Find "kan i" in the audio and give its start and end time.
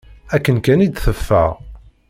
0.65-0.87